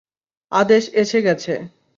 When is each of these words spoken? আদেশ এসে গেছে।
আদেশ 0.51 0.83
এসে 0.93 1.19
গেছে। 1.21 1.53